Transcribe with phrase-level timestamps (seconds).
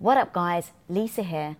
[0.00, 0.72] What up, guys?
[0.88, 1.56] Lisa here.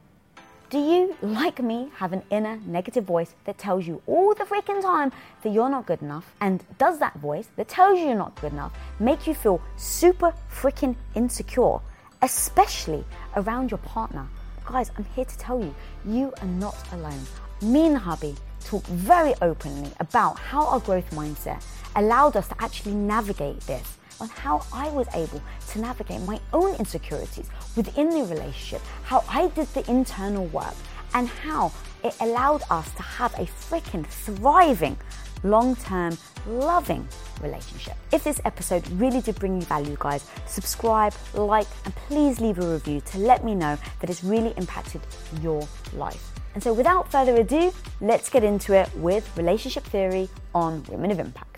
[0.68, 4.82] Do you, like me, have an inner negative voice that tells you all the freaking
[4.82, 6.34] time that you're not good enough?
[6.40, 10.34] And does that voice that tells you you're not good enough make you feel super
[10.52, 11.78] freaking insecure,
[12.22, 13.04] especially
[13.36, 14.26] around your partner?
[14.66, 15.72] Guys, I'm here to tell you,
[16.04, 17.22] you are not alone.
[17.62, 22.96] Me and hubby talk very openly about how our growth mindset allowed us to actually
[22.96, 28.82] navigate this on how I was able to navigate my own insecurities within the relationship,
[29.04, 30.74] how I did the internal work,
[31.14, 31.72] and how
[32.02, 34.96] it allowed us to have a freaking thriving,
[35.42, 37.06] long term, loving
[37.40, 37.94] relationship.
[38.12, 42.72] If this episode really did bring you value, guys, subscribe, like, and please leave a
[42.72, 45.00] review to let me know that it's really impacted
[45.40, 46.32] your life.
[46.54, 51.18] And so, without further ado, let's get into it with relationship theory on Women of
[51.18, 51.53] Impact.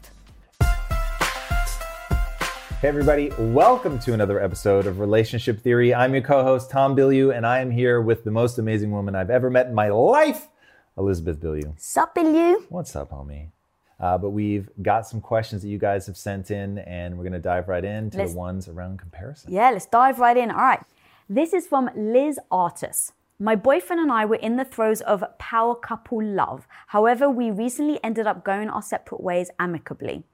[2.83, 5.95] Hey, everybody, welcome to another episode of Relationship Theory.
[5.95, 9.15] I'm your co host, Tom Bilyeu, and I am here with the most amazing woman
[9.15, 10.49] I've ever met in my life,
[10.99, 11.73] Elizabeth Bilyeu.
[11.81, 12.65] Sup, Bilyeu?
[12.69, 13.49] What's up, homie?
[13.99, 17.33] Uh, but we've got some questions that you guys have sent in, and we're going
[17.33, 19.53] to dive right into Let's- the ones around comparison.
[19.53, 20.51] Yeah, let's dive right in.
[20.51, 20.83] All right.
[21.31, 23.13] This is from Liz Artis.
[23.39, 26.67] My boyfriend and I were in the throes of power couple love.
[26.89, 30.25] However, we recently ended up going our separate ways amicably.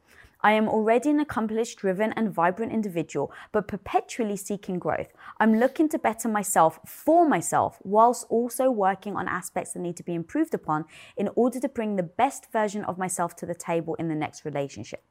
[0.45, 5.13] I am already an accomplished, driven, and vibrant individual, but perpetually seeking growth.
[5.39, 10.03] I'm looking to better myself for myself, whilst also working on aspects that need to
[10.03, 13.95] be improved upon in order to bring the best version of myself to the table
[13.97, 15.05] in the next relationship.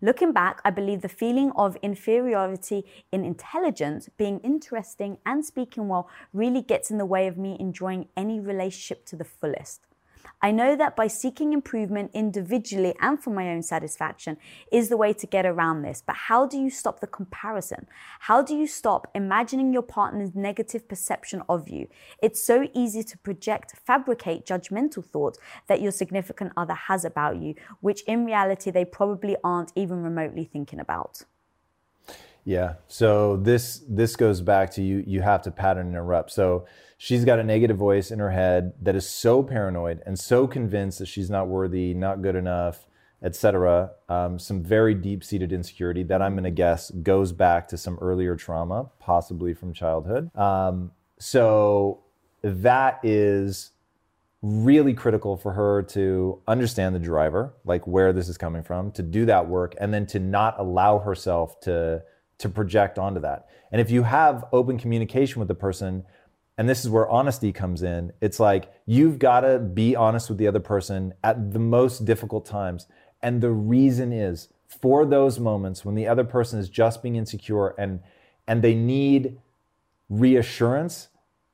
[0.00, 6.08] Looking back, I believe the feeling of inferiority in intelligence, being interesting, and speaking well
[6.32, 9.86] really gets in the way of me enjoying any relationship to the fullest.
[10.42, 14.36] I know that by seeking improvement individually and for my own satisfaction
[14.72, 16.02] is the way to get around this.
[16.06, 17.86] But how do you stop the comparison?
[18.20, 21.88] How do you stop imagining your partner's negative perception of you?
[22.22, 27.54] It's so easy to project, fabricate judgmental thoughts that your significant other has about you,
[27.80, 31.24] which in reality they probably aren't even remotely thinking about.
[32.50, 32.74] Yeah.
[32.88, 35.04] So this this goes back to you.
[35.06, 36.32] You have to pattern interrupt.
[36.32, 36.66] So
[36.98, 40.98] she's got a negative voice in her head that is so paranoid and so convinced
[40.98, 42.88] that she's not worthy, not good enough,
[43.22, 43.92] etc.
[44.08, 47.96] Um, some very deep seated insecurity that I'm going to guess goes back to some
[48.00, 50.36] earlier trauma, possibly from childhood.
[50.36, 50.90] Um,
[51.20, 52.00] so
[52.42, 53.70] that is
[54.42, 59.04] really critical for her to understand the driver, like where this is coming from, to
[59.04, 62.02] do that work, and then to not allow herself to
[62.40, 63.48] to project onto that.
[63.70, 66.04] And if you have open communication with the person,
[66.58, 70.38] and this is where honesty comes in, it's like you've got to be honest with
[70.38, 72.86] the other person at the most difficult times.
[73.22, 77.68] And the reason is for those moments when the other person is just being insecure
[77.78, 78.00] and
[78.46, 79.38] and they need
[80.08, 81.08] reassurance,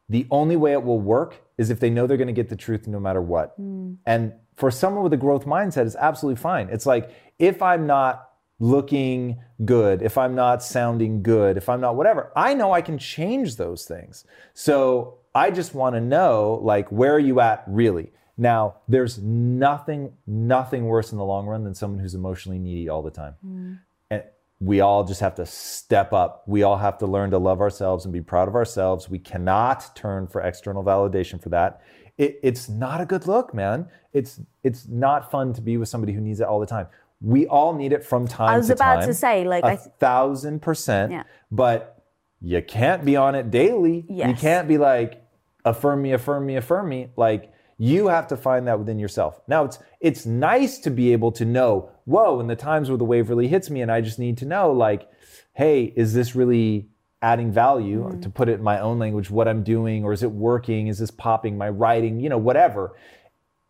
[0.08, 2.56] the only way it will work is if they know they're going to get the
[2.56, 3.54] truth no matter what.
[3.56, 3.94] Hmm.
[4.06, 6.68] And for someone with a growth mindset, it's absolutely fine.
[6.70, 11.96] It's like if I'm not looking good, if I'm not sounding good, if I'm not
[11.96, 14.24] whatever, I know I can change those things.
[14.54, 18.12] So I just want to know like where are you at really?
[18.38, 23.02] Now, there's nothing nothing worse in the long run than someone who's emotionally needy all
[23.02, 23.34] the time.
[23.46, 23.78] Mm.
[24.10, 24.22] And
[24.60, 26.42] we all just have to step up.
[26.46, 29.08] We all have to learn to love ourselves and be proud of ourselves.
[29.08, 31.82] We cannot turn for external validation for that.
[32.18, 33.88] It, it's not a good look, man.
[34.12, 36.88] It's it's not fun to be with somebody who needs it all the time.
[37.20, 39.08] We all need it from time I was to about time.
[39.08, 41.12] to say, like, a I- thousand percent.
[41.12, 41.22] Yeah.
[41.50, 42.04] But
[42.40, 44.04] you can't be on it daily.
[44.08, 45.22] You can't be like
[45.64, 47.08] affirm me, affirm me, affirm me.
[47.16, 49.40] Like you have to find that within yourself.
[49.48, 53.04] Now it's it's nice to be able to know, whoa, in the times where the
[53.04, 55.08] wave really hits me and I just need to know, like,
[55.54, 56.88] hey, is this really
[57.22, 58.04] adding value?
[58.04, 58.20] Mm-hmm.
[58.20, 60.86] To put it in my own language, what I'm doing, or is it working?
[60.88, 61.56] Is this popping?
[61.58, 62.96] My writing, you know, whatever.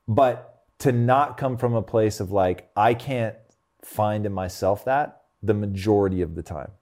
[0.08, 3.36] But to not come from a place of like, I can't
[3.82, 6.72] find in myself that the majority of the time.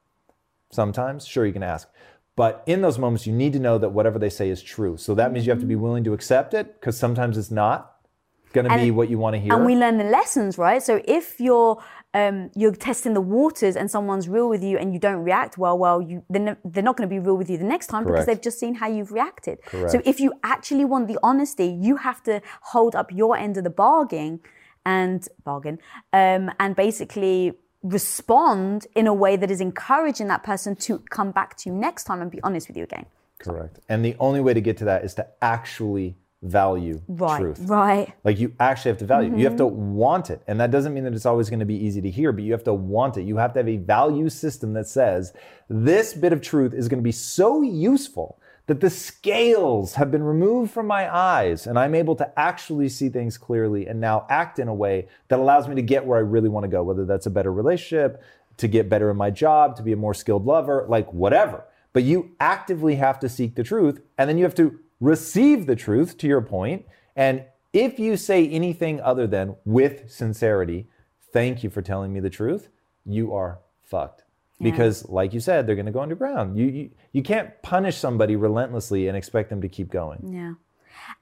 [0.70, 1.88] Sometimes, sure, you can ask.
[2.36, 4.96] But in those moments, you need to know that whatever they say is true.
[4.96, 5.84] So that means you have to be mm-hmm.
[5.84, 7.94] willing to accept it because sometimes it's not
[8.52, 9.52] going to be what you want to hear.
[9.52, 10.82] And we learn the lessons, right?
[10.82, 11.82] So if you're
[12.14, 15.76] um, you're testing the waters and someone's real with you and you don't react well,
[15.76, 18.24] well, you they're, they're not going to be real with you the next time because
[18.26, 19.58] they've just seen how you've reacted.
[19.88, 23.64] So if you actually want the honesty, you have to hold up your end of
[23.64, 24.40] the bargain
[24.86, 25.78] and bargain
[26.12, 27.52] um, and basically
[27.82, 32.04] respond in a way that is encouraging that person to come back to you next
[32.04, 33.06] time and be honest with you again.
[33.38, 33.80] Correct.
[33.88, 37.58] And the only way to get to that is to actually value Right, truth.
[37.62, 38.12] right.
[38.22, 39.32] Like you actually have to value.
[39.32, 39.38] it.
[39.38, 39.94] You have to Mm-hmm.
[39.94, 40.42] want it.
[40.46, 42.52] And that doesn't mean that it's always going to be easy to hear, but you
[42.52, 43.22] have to want it.
[43.24, 45.32] You have to have a value system that says
[45.68, 50.22] this bit of truth is going to be so useful that the scales have been
[50.22, 54.58] removed from my eyes and I'm able to actually see things clearly and now act
[54.58, 57.04] in a way that allows me to get where I really want to go, whether
[57.04, 58.22] that's a better relationship,
[58.58, 61.64] to get better in my job, to be a more skilled lover, like whatever.
[61.92, 65.76] But you actively have to seek the truth and then you have to receive the
[65.76, 66.46] truth to your.
[67.16, 70.86] And if you say anything other than with sincerity,
[71.32, 72.68] thank you for telling me the truth,
[73.04, 74.22] you are fucked.
[74.60, 76.56] Because, like you said, they're going to go underground.
[76.56, 80.20] You, you you can't punish somebody relentlessly and expect them to keep going.
[80.32, 80.54] Yeah.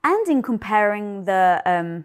[0.04, 2.04] And in comparing the um,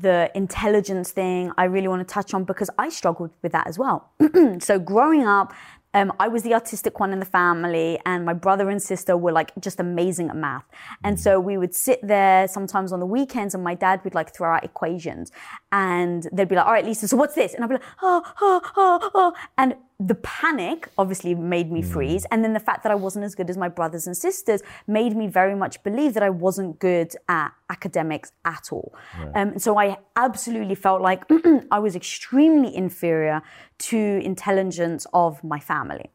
[0.00, 3.78] the intelligence thing, I really want to touch on because I struggled with that as
[3.78, 4.10] well.
[4.60, 5.54] so growing up,
[5.96, 9.32] um, I was the artistic one in the family, and my brother and sister were
[9.32, 10.66] like just amazing at math.
[11.02, 14.34] And so we would sit there sometimes on the weekends, and my dad would like
[14.34, 15.32] throw out equations,
[15.72, 18.22] and they'd be like, "All right, Lisa, so what's this?" And I'd be like, "Oh,
[18.42, 22.26] oh, oh, oh," and the panic obviously made me freeze.
[22.30, 25.16] And then the fact that I wasn't as good as my brothers and sisters made
[25.16, 28.94] me very much believe that I wasn't good at academics at all.
[29.34, 31.24] Um, and so I absolutely felt like
[31.70, 33.42] I was extremely inferior
[33.78, 36.10] to intelligence of my family.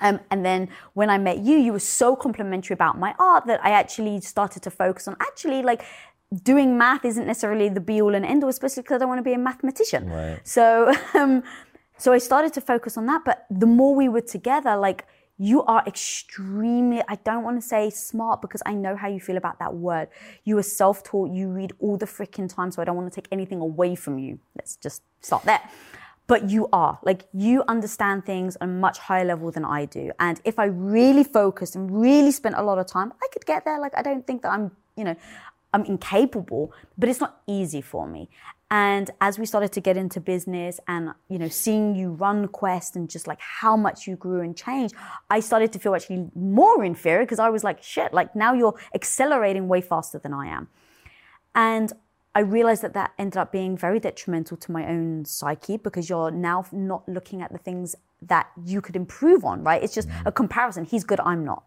[0.00, 3.64] Um, and then when I met you, you were so complimentary about my art that
[3.64, 5.84] I actually started to focus on actually like
[6.42, 9.18] doing math isn't necessarily the be all and end all, especially because I don't want
[9.18, 10.10] to be a mathematician.
[10.10, 10.40] Right.
[10.44, 11.42] So, um,
[12.02, 13.22] so I started to focus on that.
[13.24, 15.06] But the more we were together, like
[15.38, 19.36] you are extremely, I don't want to say smart because I know how you feel
[19.36, 20.08] about that word.
[20.42, 22.72] You are self taught, you read all the freaking time.
[22.72, 24.40] So I don't want to take anything away from you.
[24.56, 25.60] Let's just start there.
[26.26, 30.10] But you are, like, you understand things on a much higher level than I do.
[30.18, 33.64] And if I really focused and really spent a lot of time, I could get
[33.64, 33.78] there.
[33.78, 35.16] Like, I don't think that I'm, you know,
[35.72, 38.28] I'm incapable, but it's not easy for me.
[38.74, 42.96] And as we started to get into business and, you know, seeing you run Quest
[42.96, 44.94] and just like how much you grew and changed,
[45.28, 48.74] I started to feel actually more inferior because I was like, shit, like now you're
[48.94, 50.68] accelerating way faster than I am.
[51.54, 51.92] And
[52.34, 56.30] I realized that that ended up being very detrimental to my own psyche because you're
[56.30, 59.82] now not looking at the things that you could improve on, right?
[59.82, 60.28] It's just mm-hmm.
[60.28, 60.86] a comparison.
[60.86, 61.64] He's good, I'm not.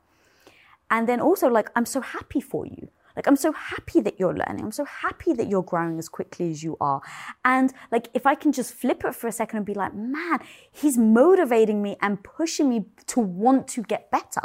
[0.90, 2.90] And then also, like, I'm so happy for you.
[3.16, 4.66] Like, I'm so happy that you're learning.
[4.66, 7.02] I'm so happy that you're growing as quickly as you are.
[7.44, 10.40] And, like, if I can just flip it for a second and be like, man,
[10.72, 14.42] he's motivating me and pushing me to want to get better.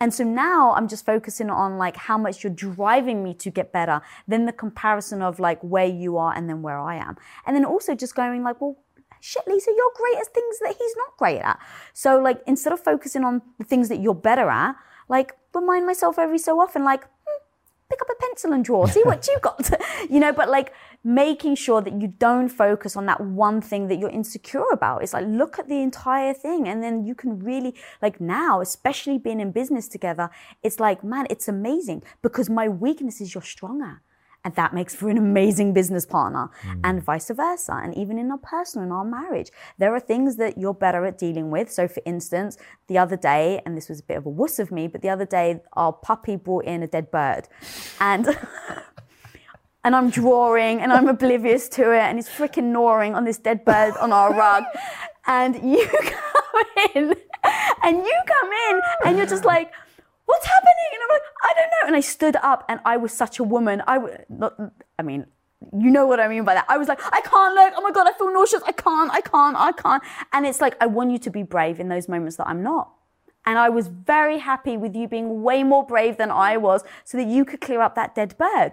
[0.00, 3.72] And so now I'm just focusing on, like, how much you're driving me to get
[3.72, 7.16] better, then the comparison of, like, where you are and then where I am.
[7.46, 8.78] And then also just going, like, well,
[9.20, 11.58] shit, Lisa, you're great at things that he's not great at.
[11.92, 14.76] So, like, instead of focusing on the things that you're better at,
[15.08, 17.06] like, remind myself every so often, like,
[17.96, 19.70] pick up a pencil and draw, see what you got,
[20.10, 20.72] you know, but like
[21.04, 25.02] making sure that you don't focus on that one thing that you're insecure about.
[25.02, 26.68] It's like, look at the entire thing.
[26.68, 30.30] And then you can really, like, now, especially being in business together,
[30.62, 34.02] it's like, man, it's amazing because my weakness is you're stronger.
[34.46, 36.80] And that makes for an amazing business partner, hmm.
[36.84, 37.80] and vice versa.
[37.82, 41.18] And even in our personal, in our marriage, there are things that you're better at
[41.18, 41.68] dealing with.
[41.68, 44.70] So, for instance, the other day, and this was a bit of a wuss of
[44.70, 47.48] me, but the other day, our puppy brought in a dead bird.
[47.98, 48.38] And
[49.84, 53.64] and I'm drawing and I'm oblivious to it and it's freaking gnawing on this dead
[53.64, 54.62] bird on our rug.
[55.26, 57.14] And you come in
[57.82, 59.72] and you come in and you're just like,
[60.26, 60.90] what's happening?
[60.92, 61.86] And I'm like, I don't know.
[61.88, 63.82] And I stood up and I was such a woman.
[63.86, 64.54] I w- not,
[64.98, 65.26] I mean,
[65.76, 66.66] you know what I mean by that.
[66.68, 67.72] I was like, I can't look.
[67.76, 68.62] Oh my God, I feel nauseous.
[68.66, 70.02] I can't, I can't, I can't.
[70.32, 72.92] And it's like, I want you to be brave in those moments that I'm not.
[73.46, 77.16] And I was very happy with you being way more brave than I was so
[77.16, 78.72] that you could clear up that dead bird.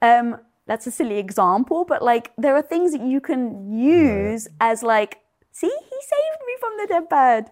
[0.00, 4.84] Um, that's a silly example, but like there are things that you can use as
[4.84, 5.18] like,
[5.50, 7.50] see, he saved me from the dead bird.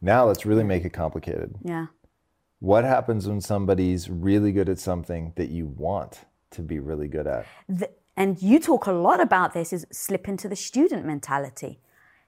[0.00, 1.56] Now let's really make it complicated.
[1.64, 1.86] Yeah.
[2.66, 7.28] What happens when somebody's really good at something that you want to be really good
[7.28, 7.46] at?
[7.68, 11.78] The, and you talk a lot about this is slip into the student mentality.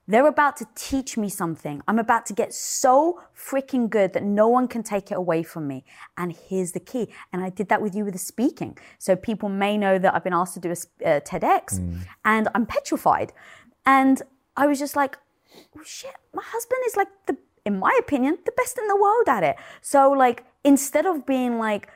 [0.06, 1.82] They're about to teach me something.
[1.88, 5.66] I'm about to get so freaking good that no one can take it away from
[5.66, 5.84] me.
[6.16, 7.12] And here's the key.
[7.32, 8.78] And I did that with you with the speaking.
[8.98, 10.72] So people may know that I've been asked to do a,
[11.04, 11.80] uh, TEDx
[12.24, 13.32] and I'm petrified.
[13.84, 14.22] And
[14.56, 15.18] I was just like,
[15.76, 19.28] oh, shit, my husband is like the, in my opinion, the best in the world
[19.28, 19.56] at it.
[19.80, 21.88] So like, instead of being like,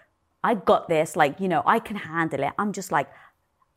[0.45, 3.09] I got this, like, you know, I can handle it, I'm just like,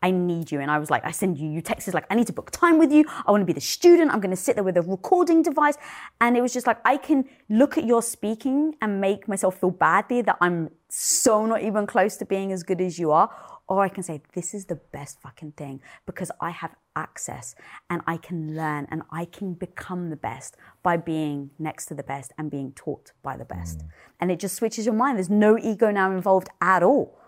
[0.01, 0.59] I need you.
[0.59, 2.77] And I was like, I send you, you texts like, I need to book time
[2.77, 3.05] with you.
[3.25, 4.11] I want to be the student.
[4.11, 5.77] I'm going to sit there with a recording device.
[6.21, 9.71] And it was just like, I can look at your speaking and make myself feel
[9.71, 13.29] badly that I'm so not even close to being as good as you are.
[13.67, 17.53] Or I can say, this is the best fucking thing because I have access
[17.89, 22.03] and I can learn and I can become the best by being next to the
[22.03, 23.79] best and being taught by the best.
[23.79, 23.87] Mm.
[24.21, 25.17] And it just switches your mind.
[25.17, 27.19] There's no ego now involved at all.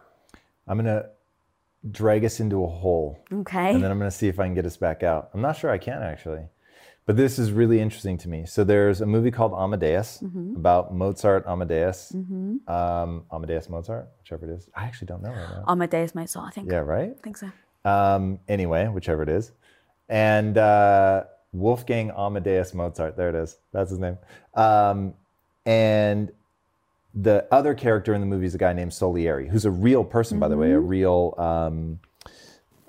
[0.65, 1.07] I'm gonna
[1.91, 3.19] drag us into a hole.
[3.33, 3.73] Okay.
[3.73, 5.31] And then I'm gonna see if I can get us back out.
[5.33, 6.43] I'm not sure I can actually.
[7.07, 8.45] But this is really interesting to me.
[8.45, 10.57] So there's a movie called Amadeus Mm-hmm.
[10.57, 12.13] about Mozart, Amadeus,
[12.67, 14.69] um, Amadeus Mozart, whichever it is.
[14.75, 15.63] I actually don't know right now.
[15.69, 16.69] Amadeus Mozart, I think.
[16.69, 17.15] Yeah, right.
[17.17, 17.49] I think so.
[17.85, 19.53] Um, anyway, whichever it is.
[20.09, 21.23] And uh,
[21.53, 23.57] Wolfgang Amadeus Mozart, there it is.
[23.71, 24.17] That's his name.
[24.53, 25.13] Um,
[25.65, 26.29] and
[27.15, 30.39] the other character in the movie is a guy named Salieri, who's a real person,
[30.39, 31.99] by the way, a real um,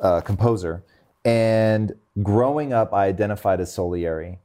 [0.00, 0.82] uh, composer.
[1.28, 4.38] And growing up, I identified as Salieri.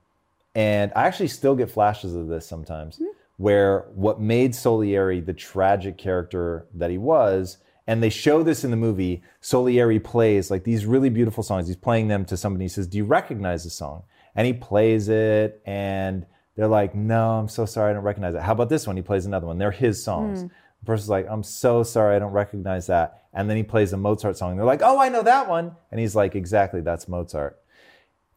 [0.55, 3.05] And I actually still get flashes of this sometimes, hmm.
[3.37, 8.71] where what made Salieri the tragic character that he was, and they show this in
[8.71, 11.67] the movie, Salieri plays like these really beautiful songs.
[11.67, 12.65] He's playing them to somebody.
[12.65, 14.03] He says, Do you recognize the song?
[14.35, 16.25] And he plays it, and
[16.55, 18.41] they're like, No, I'm so sorry, I don't recognize it.
[18.41, 18.95] How about this one?
[18.95, 19.57] He plays another one.
[19.57, 20.41] They're his songs.
[20.41, 20.47] Hmm.
[20.83, 23.23] The person's like, I'm so sorry, I don't recognize that.
[23.33, 24.57] And then he plays a Mozart song.
[24.57, 25.75] They're like, Oh, I know that one.
[25.91, 27.57] And he's like, Exactly, that's Mozart.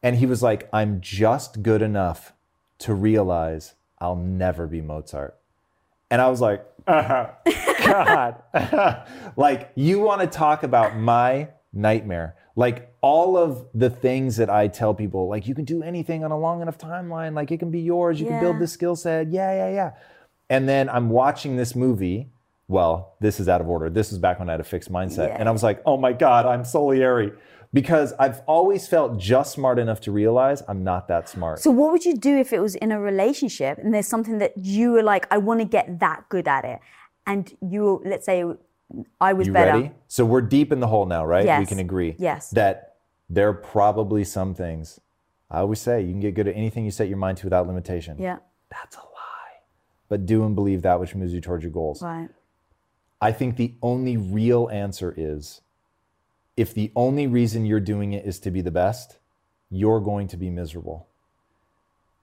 [0.03, 2.33] And he was like, I'm just good enough
[2.79, 5.37] to realize I'll never be Mozart.
[6.11, 7.31] And I was like, uh-huh,
[7.85, 9.07] God.
[9.37, 12.37] like, you want to talk about my nightmare.
[12.55, 16.31] Like, all of the things that I tell people, like, you can do anything on
[16.31, 17.35] a long enough timeline.
[17.35, 18.21] Like, it can be yours.
[18.21, 19.33] You can build the skill set.
[19.33, 19.91] Yeah, yeah, yeah.
[20.49, 22.31] And then I'm watching this movie.
[22.69, 23.89] Well, this is out of order.
[23.91, 25.29] This is back when I had a fixed mindset.
[25.29, 25.37] Yeah.
[25.39, 27.33] And I was like, oh my God, I'm Salieri.
[27.73, 31.59] Because I've always felt just smart enough to realize I'm not that smart.
[31.59, 34.57] So, what would you do if it was in a relationship and there's something that
[34.57, 36.79] you were like, I want to get that good at it?
[37.27, 38.45] And you, let's say
[39.21, 39.73] I was You better.
[39.79, 39.91] ready?
[40.07, 41.59] So we're deep in the hole now, right?
[41.61, 42.15] We can agree.
[42.19, 42.51] Yes.
[42.51, 42.95] That
[43.29, 45.01] there are probably some things.
[45.51, 47.67] I always say you can get good at anything you set your mind to without
[47.67, 48.17] limitation.
[48.19, 48.39] Yeah,
[48.71, 49.61] That's a lie.
[50.09, 52.01] But do and believe that which moves you towards your goals.
[52.03, 52.29] right.
[53.27, 55.61] I think the only real answer is
[56.57, 59.19] if the only reason you're doing it is to be the best,
[59.69, 61.09] you're going to be miserable.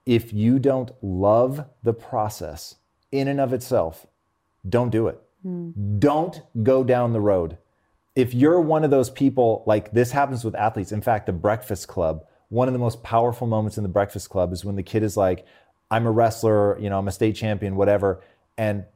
[0.06, 2.76] If you don't love the process
[3.12, 4.06] in and of itself,
[4.66, 5.20] don't do it.
[5.42, 5.72] Hmm.
[5.98, 7.58] Don't go down the road.
[8.16, 11.86] If you're one of those people, like this happens with athletes, in fact, the Breakfast
[11.86, 15.02] Club, one of the most powerful moments in the Breakfast Club is when the kid
[15.02, 15.44] is like,
[15.90, 18.22] I'm a wrestler, you know, I'm a state champion, whatever.
[18.56, 18.86] And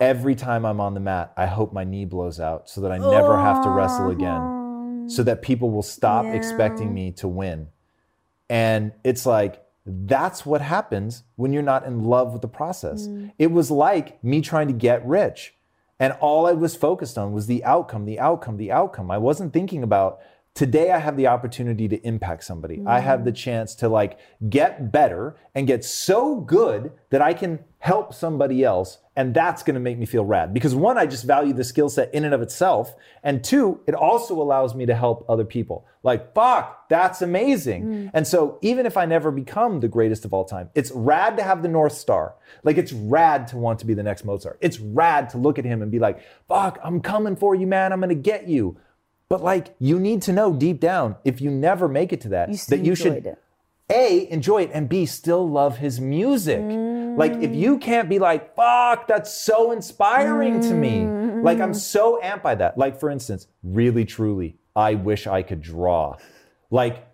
[0.00, 2.98] every time I'm on the mat, I hope my knee blows out so that I
[2.98, 7.68] never have to wrestle again, so that people will stop expecting me to win.
[8.48, 13.06] And it's like, that's what happens when you're not in love with the process.
[13.06, 13.32] Mm.
[13.38, 15.54] It was like me trying to get rich.
[15.98, 19.10] And all I was focused on was the outcome, the outcome, the outcome.
[19.10, 20.20] I wasn't thinking about
[20.54, 22.82] today I have the opportunity to impact somebody.
[22.86, 23.36] I have the mm.
[23.36, 28.98] chance to like get better and get so good that I can help somebody else.
[29.16, 30.52] And that's going to make me feel rad.
[30.54, 32.94] Because one, I just value the skill set in and of itself.
[33.22, 35.86] And two, it also allows me to help other people.
[36.02, 37.84] Like, fuck, that's amazing.
[37.84, 38.10] Mm.
[38.14, 41.42] And so even if I never become the greatest of all time, it's rad to
[41.42, 42.34] have the North Star.
[42.64, 44.58] Like, it's rad to want to be the next Mozart.
[44.60, 47.92] It's rad to look at him and be like, fuck, I'm coming for you, man.
[47.92, 48.78] I'm going to get you.
[49.30, 52.50] But like, you need to know deep down, if you never make it to that,
[52.50, 53.38] You that you should it.
[53.88, 56.60] a, enjoy it, and B, still love his music.
[56.60, 57.16] Mm.
[57.16, 61.02] Like, if you can't be like, fuck, that's so inspiring to me.
[61.02, 61.44] Mm.
[61.44, 62.76] Like, I'm so amped by that.
[62.76, 66.16] Like, for instance, really, truly, I wish I could draw.
[66.70, 67.06] Like,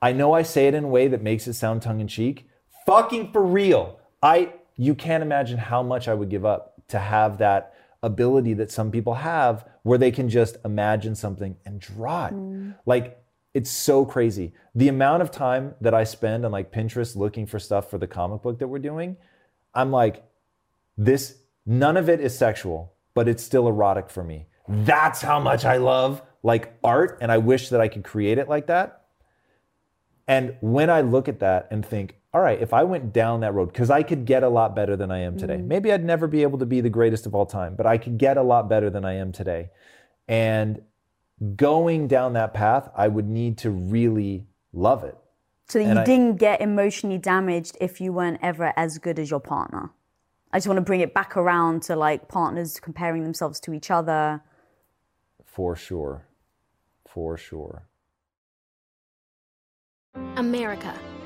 [0.00, 2.48] I know I say it in a way that makes it sound tongue in cheek.
[2.86, 3.98] Fucking for real.
[4.22, 8.70] I, you can't imagine how much I would give up to have that ability that
[8.70, 12.34] some people have where they can just imagine something and draw it.
[12.34, 12.76] Mm.
[12.86, 14.52] Like, it's so crazy.
[14.74, 18.06] The amount of time that I spend on like Pinterest looking for stuff for the
[18.06, 19.16] comic book that we're doing,
[19.74, 20.22] I'm like,
[20.96, 24.46] this, none of it is sexual, but it's still erotic for me.
[24.68, 28.48] That's how much I love like art, and I wish that I could create it
[28.48, 29.04] like that.
[30.28, 33.54] And when I look at that and think, all right, if I went down that
[33.54, 35.56] road, because I could get a lot better than I am today.
[35.56, 35.66] Mm.
[35.66, 38.18] Maybe I'd never be able to be the greatest of all time, but I could
[38.18, 39.70] get a lot better than I am today.
[40.28, 40.82] And
[41.56, 45.16] going down that path, I would need to really love it.
[45.68, 49.30] So that you I- didn't get emotionally damaged if you weren't ever as good as
[49.30, 49.90] your partner.
[50.52, 53.90] I just want to bring it back around to like partners comparing themselves to each
[53.90, 54.42] other.
[55.44, 56.26] For sure.
[57.06, 57.86] For sure.
[60.36, 60.94] America.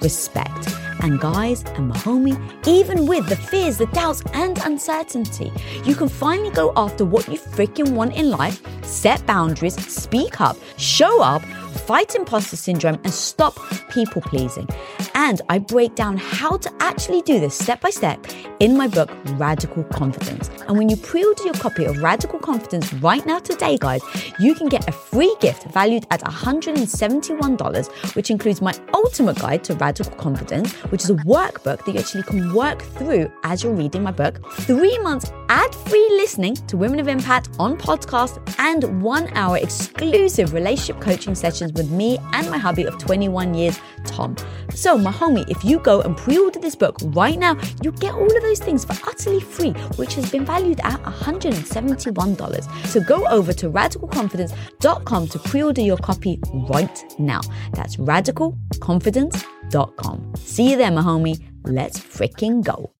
[0.00, 0.68] respect.
[1.02, 5.52] And guys and my homie, even with the fears, the doubts, and uncertainty,
[5.84, 10.56] you can finally go after what you freaking want in life, set boundaries, speak up,
[10.76, 11.42] show up,
[11.86, 13.58] fight imposter syndrome, and stop
[13.90, 14.68] people pleasing.
[15.14, 18.26] And I break down how to actually do this step by step
[18.60, 20.50] in my book, Radical Confidence.
[20.68, 24.02] And when you pre order your copy of Radical Confidence right now today, guys,
[24.38, 29.74] you can get a free gift valued at $171, which includes my ultimate guide to
[29.74, 34.02] radical confidence, which is a workbook that you actually can work through as you're reading
[34.02, 39.28] my book, three months ad free listening to Women of Impact on podcast, and one
[39.34, 44.36] hour exclusive relationship coaching sessions with me and my hubby of 21 years, Tom.
[44.74, 48.14] So, my homie, if you go and pre order this book right now, you get
[48.14, 52.86] all of those things for utterly free, which has been valued at $171.
[52.86, 57.40] So, go over to radicalconfidence.com to pre order your copy right now.
[57.72, 60.32] That's radicalconfidence.com.
[60.36, 61.40] See you there, my homie.
[61.64, 62.88] Let's freaking go.